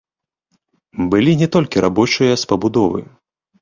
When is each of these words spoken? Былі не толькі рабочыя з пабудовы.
Былі 1.13 1.37
не 1.43 1.51
толькі 1.59 1.87
рабочыя 1.89 2.33
з 2.45 2.53
пабудовы. 2.53 3.09